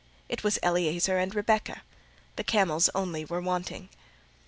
It 0.29 0.43
was 0.43 0.57
Eliezer 0.63 1.19
and 1.19 1.35
Rebecca: 1.35 1.83
the 2.35 2.43
camels 2.43 2.89
only 2.95 3.23
were 3.23 3.39
wanting. 3.39 3.89